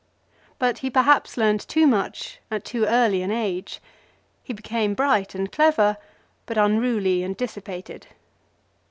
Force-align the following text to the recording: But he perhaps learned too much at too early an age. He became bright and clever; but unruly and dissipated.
But 0.57 0.79
he 0.79 0.89
perhaps 0.89 1.37
learned 1.37 1.59
too 1.59 1.85
much 1.85 2.39
at 2.49 2.65
too 2.65 2.85
early 2.85 3.21
an 3.21 3.29
age. 3.29 3.79
He 4.43 4.51
became 4.51 4.95
bright 4.95 5.35
and 5.35 5.51
clever; 5.51 5.97
but 6.47 6.57
unruly 6.57 7.21
and 7.21 7.37
dissipated. 7.37 8.07